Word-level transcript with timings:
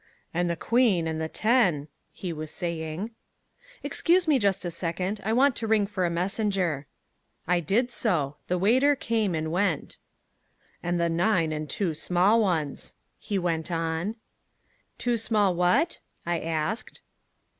"And 0.33 0.49
the 0.49 0.55
queen 0.55 1.05
and 1.05 1.21
the 1.21 1.29
ten" 1.29 1.87
he 2.11 2.33
was 2.33 2.49
saying. 2.49 3.11
"Excuse 3.83 4.27
me 4.27 4.39
just 4.39 4.65
a 4.65 4.71
second; 4.71 5.21
I 5.23 5.31
want 5.31 5.55
to 5.57 5.67
ring 5.67 5.85
for 5.85 6.07
a 6.07 6.09
messenger." 6.09 6.87
I 7.45 7.59
did 7.59 7.91
so. 7.91 8.37
The 8.47 8.57
waiter 8.57 8.95
came 8.95 9.35
and 9.35 9.51
went. 9.51 9.99
"And 10.81 10.99
the 10.99 11.07
nine 11.07 11.51
and 11.51 11.69
two 11.69 11.93
small 11.93 12.41
ones," 12.41 12.95
he 13.19 13.37
went 13.37 13.69
on. 13.71 14.15
"Two 14.97 15.17
small 15.17 15.53
what?" 15.53 15.99
I 16.25 16.39
asked. 16.39 17.01